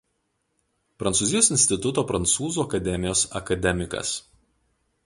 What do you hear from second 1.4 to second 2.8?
instituto prancūzų